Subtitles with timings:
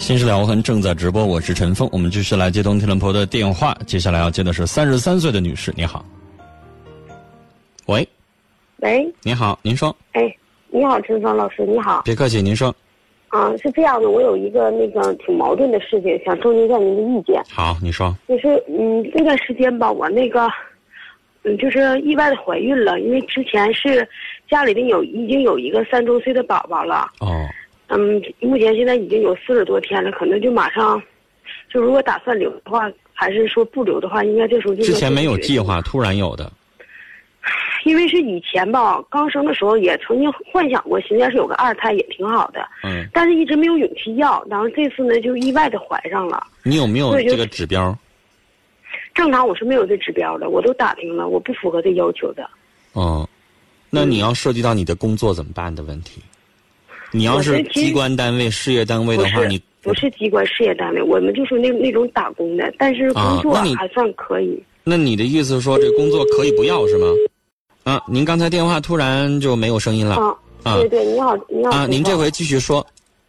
[0.00, 1.86] 新事了无痕正在直播，我是陈峰。
[1.92, 3.76] 我们继续来接通天伦婆的电话。
[3.86, 6.02] 接下来要接的是三十三岁的女士，你好。
[7.84, 8.08] 喂，
[8.78, 9.94] 喂，您好，您说。
[10.12, 10.34] 哎，
[10.70, 12.00] 你好，陈峰老师，你好。
[12.02, 12.74] 别客气，您说。
[13.28, 17.40] 啊，是这样的，我有一个那个挺矛盾的事情，想征求一下您的意见。
[17.50, 18.16] 好，你说。
[18.26, 20.48] 就是嗯，这段时间吧，我那个
[21.44, 24.08] 嗯，就是意外的怀孕了，因为之前是
[24.48, 27.06] 家里边有已经有一个三周岁的宝宝了。
[27.20, 27.39] 哦。
[27.92, 31.02] 嗯，目前现在已经有四十多天了，可能就马上，
[31.68, 34.82] 就如果打算留的话，还是说不留的话，应该这时候就。
[34.84, 36.50] 之前没有计划，突然有的。
[37.84, 42.60] 因为是以前吧，刚生的时候也曾经幻想过，现在是有个二胎也挺好的。
[42.84, 43.08] 嗯。
[43.12, 46.46] 但是一直没有勇气要，然后这次呢就意外的怀上了。
[46.62, 47.96] 你有没有这个指标？
[49.14, 52.48] 正常我是没有这指标的，我都打听了，我不符合这要求的。
[52.92, 53.28] 哦，
[53.88, 56.22] 那你要涉及到你的工作怎么办的问题？
[57.12, 64.62] 你要是机关单位、事业单位的话，你不是机关事业单位，我们就是那那种打工的，但是工作还算可以。
[64.84, 67.06] 那你的意思说，这工作可以不要是吗？
[67.82, 70.16] 啊，您刚才电话突然就没有声音了。
[70.62, 71.70] 啊，对对，你好，你好。
[71.70, 72.86] 啊，您这回继续说。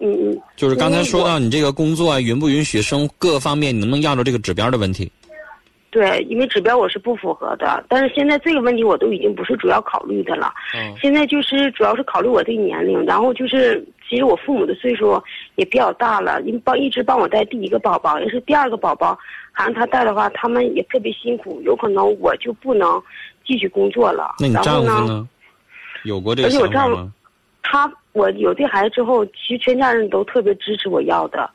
[0.00, 0.38] 嗯嗯。
[0.56, 5.10] 就是刚才说到你这个工作啊允不允许生各方面，你能不能要着这个指标的问题。
[5.92, 10.50] 对，因为指标我是不符合的，但是现在这个问题我都已经不是主要考虑的了。
[10.74, 10.96] 嗯。
[10.98, 15.22] 现在就是主要是考虑我这个年龄，然后就是其实我父母的岁数
[15.56, 19.18] 也比较大了，因为帮一直帮我带第一个宝宝，要是第二个宝宝
[19.52, 23.00] 还让他带的话，他们也特别辛苦，有可能我就不能
[23.44, 24.34] 继续工作了。
[24.38, 25.28] 那你丈夫呢？
[26.04, 27.12] 有过这个想法吗？
[27.62, 31.50] 他我有这孩子之后，其实全家人都特别支持我要的，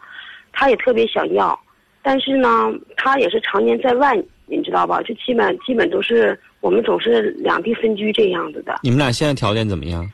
[0.53, 1.59] 他也特别想要。
[2.07, 5.01] 但是呢，他也是常年在外，你知道吧？
[5.01, 8.79] 就基本基本都是我们总是两地分居这样子的。
[8.81, 10.09] 你们俩现在条件怎么样？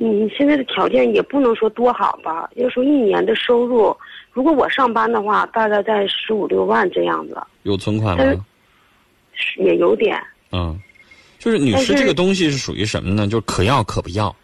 [0.00, 2.48] 嗯，现在的条件也不能说多好吧。
[2.54, 3.94] 要说一年的收入，
[4.32, 7.36] 如果我上班的话，大概在十五六万这样子。
[7.64, 8.46] 有存款吗？
[9.58, 10.18] 也有点。
[10.52, 10.80] 嗯，
[11.38, 13.28] 就是女士，这个东西是属于什么呢？
[13.28, 14.34] 就是可要可不要。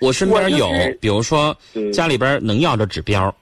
[0.00, 0.70] 我身边有，
[1.00, 1.52] 比如说
[1.92, 3.34] 家里边能要的指标。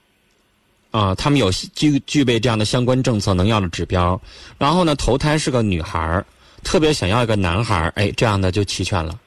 [0.91, 4.21] 啊，他们有具具备这样的相关政策能要的指标，
[4.57, 6.25] 然后呢，投胎是个女孩儿，
[6.65, 9.19] 特别想要一个男孩儿，哎，这样的就齐全了。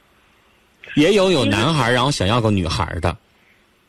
[0.96, 3.16] 也有有男孩儿，然后想要个女孩儿的，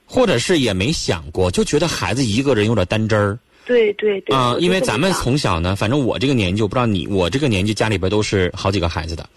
[0.05, 3.37] 或者是也没想过，就觉得孩子一个人有点单真儿。
[3.65, 4.35] 对对对。
[4.35, 9.27] 啊，因为咱们从小呢，反正我这个年纪，我不知道你，我这个年纪家里边都是好几个孩子的。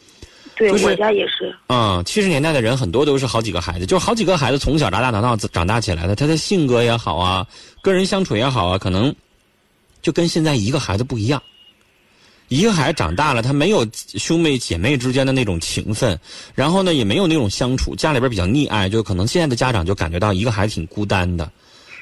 [0.56, 1.54] 对，我家也是。
[1.68, 7.46] 嗯，七十年代的人很多都是好几个孩子，就是好几个孩子从小长大长大长大起来的，他的性格也好啊，
[7.82, 9.14] 跟人相处也好啊，可能
[10.00, 11.42] 就跟现在一个孩子不一样。
[12.48, 16.18] 一个孩子长大了，他没有兄妹姐妹之间的那种情分，
[16.54, 21.50] 然后呢，也没有那种相处，家里边比较溺爱，就可能现在的家长就感觉到一个孩子挺孤单的，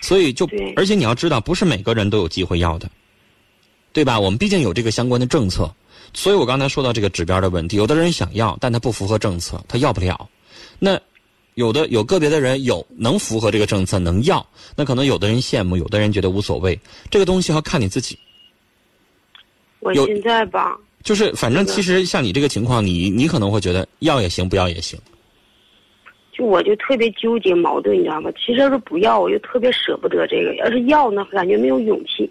[0.03, 2.89] 所以就而且你要知道，不是每个人都有机会要的，
[3.93, 4.21] 对吧？
[4.21, 5.69] 我们毕竟有这个相关的政策。
[6.15, 10.29] 所以我刚才说到这个指标的问题，有的人想要，但他不符合政策，他要不了。
[10.79, 10.99] 那
[11.55, 14.45] 有的有个别的人有能符合这个政策能要，
[14.77, 16.79] 那可能有的人羡慕，有的人觉得无所谓。
[17.11, 18.19] 这个东西要看你自己。
[19.81, 24.99] 我现在吧，就是反正其实像你这个情况，你你可能会觉得要也行，不要也行。
[26.33, 28.31] 就我就特别纠结矛盾，你知道吗？
[28.33, 32.29] 其实要是不要，我就特别舍不得这个；要是要呢，感觉没有勇气。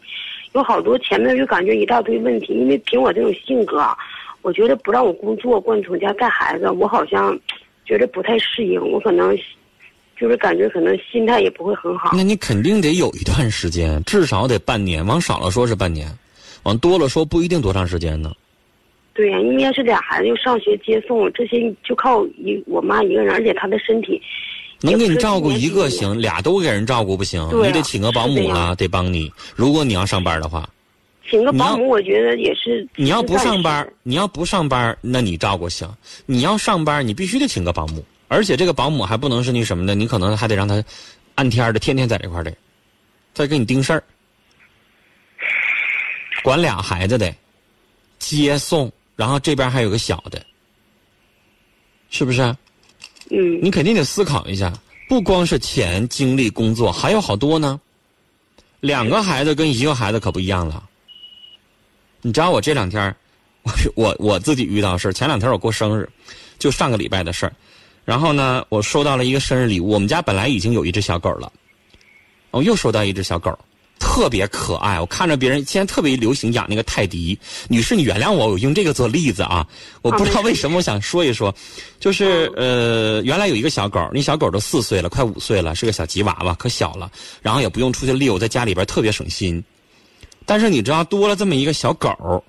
[0.53, 3.85] 有好多前面就感觉一大堆问题，因为凭我这种性格，
[4.41, 7.37] 我觉得不让我工作，光从家带孩子，我好像
[7.85, 8.79] 觉得不太适应。
[8.91, 9.35] 我可能
[10.15, 12.11] 就是感觉可能心态也不会很好。
[12.13, 16.07] 那你肯定得有一段时间，至少得半年，往少了说是半年，
[16.63, 18.31] 往多了说不一定多长时间呢。
[19.15, 24.21] 对呀，因为要是俩孩子又上学接送，这些就靠一我妈一个人，而且她的身体。
[24.83, 29.31] 能给你照顾一个行，俩都给人照顾不行，你得请个保姆了，得帮你。
[29.55, 30.69] 如果你要上班的话，
[31.29, 32.85] 请个保姆，我觉得也是。
[32.97, 35.89] 你要不上班，你要不上班，那你照顾行。
[36.25, 40.83] 你要上班，你必须得请个保姆，而且这个保姆还不能是那什么的，你可能还得让他
[41.35, 42.53] 按天的，天天在这块的，
[43.33, 44.03] 再给你盯事儿，
[46.43, 47.33] 管俩孩子的，
[48.19, 50.45] 接送，然后这边还有个小的，
[52.09, 52.53] 是不是？
[53.35, 54.71] 嗯，你肯定得思考一下，
[55.09, 57.81] 不光是钱、精力、工作，还有好多呢。
[58.79, 60.83] 两个孩子跟一个孩子可不一样了。
[62.21, 63.15] 你知道我这两天，
[63.63, 66.07] 我我我自己遇到事前两天我过生日，
[66.59, 67.53] 就上个礼拜的事儿。
[68.05, 69.89] 然后呢，我收到了一个生日礼物。
[69.89, 71.51] 我们家本来已经有一只小狗了，
[72.51, 73.57] 我又收到一只小狗。
[74.03, 74.99] 特别可爱。
[74.99, 77.39] 我看着别人现在特别流行养那个泰迪，
[77.69, 79.65] 女士，你原谅我，我用这个做例子啊。
[80.01, 81.55] 我不知道为什么，我想说一说，
[82.01, 87.09] 就是呃，原来有一个小狗，那小狗都四岁了，快五岁了，是个小吉娃娃，可小了，
[87.41, 89.63] 然后也不用出去遛，在家里边特别省心。
[90.45, 92.43] 但是你知道，多了这么一个小狗，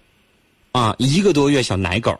[0.73, 2.19] 啊，一个多月小奶狗，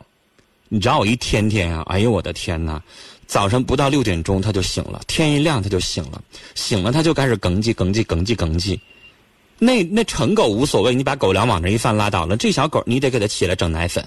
[0.69, 2.81] 你知道我一天天啊，哎呦我的天哪！
[3.27, 6.21] 早晨不到六点钟它就醒了，天一亮它就醒了，
[6.53, 8.79] 醒了它就开始哽叽哽叽哽叽哽叽。
[9.57, 12.35] 那那成狗无所谓，你把狗粮往那一放拉倒了。
[12.35, 14.05] 这小狗你得给它起来整奶粉，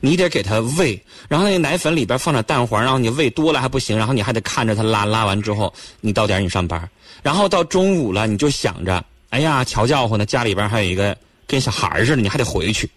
[0.00, 6.88] 你得给它喂，然后那个奶粉里边放点蛋黄，然后你喂多了还不行，然后你还得看着它拉，拉完之后你到点你上班，
[7.22, 11.16] 然后到中午了你就想着，哎呀瞧叫唤呢，家里边还有一个
[11.46, 12.88] 跟小孩似的，你还得回去，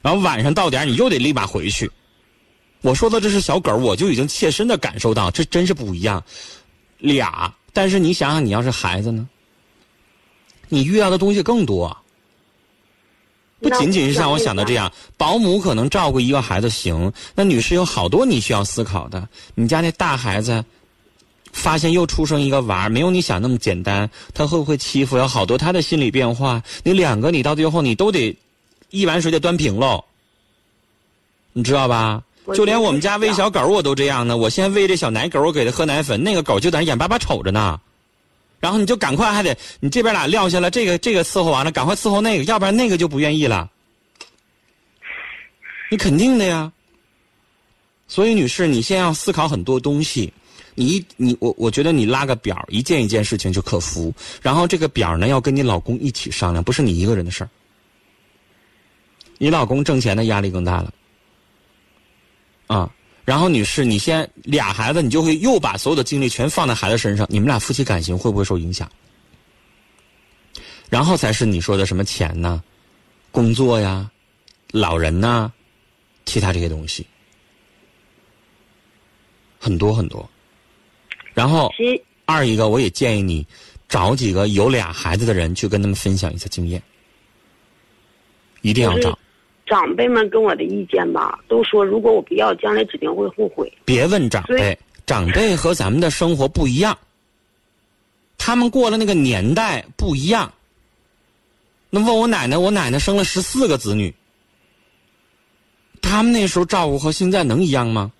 [0.00, 1.90] 然后晚上到点你又得立马回去。
[2.82, 6.22] 我说的这是小狗，我就已经切身的感受到，这真是不一样。
[6.98, 9.28] 俩，但是你想想，你要是孩子呢？
[10.72, 11.94] 你遇到的东西更多，
[13.60, 14.90] 不仅仅是像我想的这样。
[15.18, 19.28] 保姆可能照顾一个孩子行，那女士有好多你需要思考的。
[19.54, 20.64] 你家那大孩子，
[21.52, 25.18] 发现又出生一个娃没有你想那么简单，他会不会欺负？
[25.18, 26.62] 有好多他的心理变化。
[26.84, 28.34] 你两个，你到最后你都得
[28.88, 30.02] 一碗水得端平喽，
[31.52, 32.22] 你知道吧？
[32.54, 34.38] 就连我们家喂小狗我都这样呢。
[34.38, 37.78] 我先喂这小奶狗，我给它喝奶粉，那个狗就在那眼巴巴瞅着呢。
[38.62, 43.68] 然后你就赶快还得，你这边俩撂下了，这个这个伺候完了，赶快伺候那个，要不然那个就不愿意了。
[45.90, 46.72] 你肯定的呀。
[48.06, 50.32] 所以女士，你先要思考很多东西。
[50.76, 54.14] 你你我我觉得你拉个表，一件一件事情就克服。
[54.40, 57.50] 然后这个表呢，要跟你老公一起商量，不是你一个人的事儿。
[59.38, 60.94] 你老公挣钱的压力更大了。
[62.68, 62.88] 啊。
[63.24, 68.90] 然后，女士，你先俩孩子，你就会又把所有的精力全放在孩子身上，你们俩夫妻感情会不会受影响？
[70.90, 72.62] 然后才是你说的什么钱呢？
[73.30, 74.10] 工作呀，
[74.72, 75.50] 老人呐，
[76.26, 77.06] 其他这些东西，
[79.58, 80.28] 很多很多。
[81.32, 81.72] 然后，
[82.26, 83.46] 二一个，我也建议你
[83.88, 86.82] 找几个有俩孩子的人去跟他们分享一下经验，
[88.62, 89.16] 一定要找。
[89.72, 93.72] 长辈们跟我的意见吧，都说如果我不要，将来指定会后悔。
[93.86, 96.94] 别问长辈，长辈和咱们的生活不一样，
[98.36, 100.52] 他们过了那个年代不一样。
[101.88, 104.14] 那问我奶奶，我奶奶生了十四个子女，
[106.02, 108.12] 他们那时候照顾和现在能一样吗？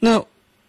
[0.00, 0.20] 那，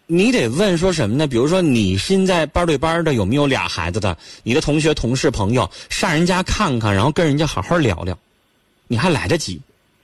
[0.06, 1.26] 你得问说什么呢？
[1.26, 4.16] 比如说你现在班对班的有没有俩孩子的？
[4.44, 8.16] 你的同学、同事、朋友上人家看看，然后跟人家好好聊聊。
[8.94, 9.60] 你还来得及，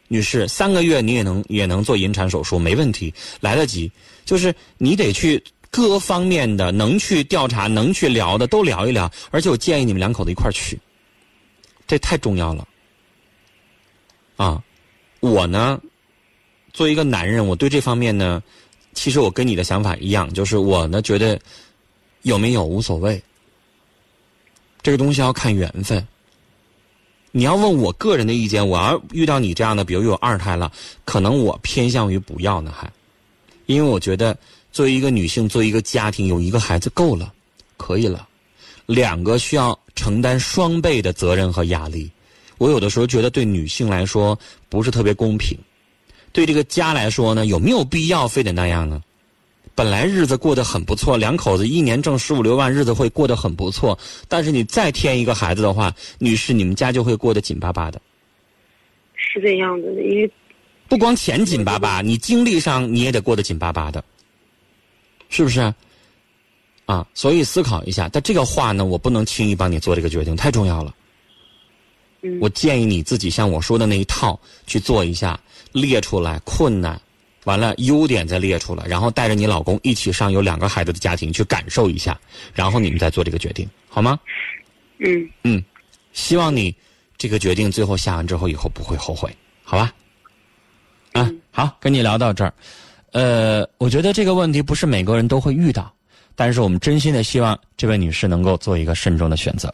[0.09, 3.89] 女士，三个月你也能也能做引产手术，没问题，来得及。
[4.25, 5.41] 就是你得去
[5.71, 10.77] 各方面的能去调查、能去聊的都聊一聊，而且我建议你们两口子一块去，
[11.87, 12.67] 这太重要了。
[14.35, 14.61] 啊，
[15.21, 15.81] 我呢，
[16.73, 18.43] 作为一个男人，我对这方面呢，
[18.93, 21.41] 其实我跟你的想法一样，就是我呢觉得
[22.23, 23.23] 有没有无所谓，
[24.83, 26.05] 这个东西要看缘分。
[27.33, 30.73] 你要问我个人的意见，我要遇到你这样的，比如有二胎了，
[31.05, 32.91] 可能我偏向于不要呢，还，
[33.67, 34.37] 因为我觉得
[34.73, 37.33] 作为一个女性，作为一个家庭，有一个孩子够了，
[37.77, 38.27] 可以了，
[38.87, 42.11] 两个需要承担双倍的责任和压力，
[42.59, 44.37] 我有的时候觉得对女性来说
[44.69, 45.57] 不是特别公平，
[46.33, 49.01] 对这个家来说呢，有没有必要非得那样呢？
[49.75, 53.99] 本来日子过得很不错，两口子一年挣十五六万，日子会过得很不错。
[54.29, 58.01] 但是你再添一个孩子的话，女士，你们家就会过得紧巴巴的。
[59.15, 60.31] 是这样子的，因为
[60.89, 64.05] 不光钱紧巴巴，你精力上你也得过得紧巴巴的，
[65.29, 65.73] 是不是？
[66.87, 68.09] 啊，所以思考一下。
[68.13, 70.95] 但这个话呢，我不能轻易帮你做这个决定，太重要了。
[72.41, 75.41] 我建议你自己像我说的那一套去做一下，
[75.73, 77.01] 列出来困难。
[77.45, 82.19] 完了，优点再列出来，然后带着你老公一起上有两个孩子的家庭去感受一下，
[82.55, 84.19] 然后你们再做这个决定，好吗？
[84.99, 85.65] 嗯嗯，
[86.13, 86.75] 希望你
[87.17, 89.93] 这个决定最后下完之后以后不会后悔，好吧？
[91.13, 92.53] 啊，好，跟你聊到这儿，
[93.13, 95.93] 呃，我觉得这个问题不是每个人都会遇到，
[96.37, 99.73] 但是我们真心的希望这位女士能够做一个慎重的选择。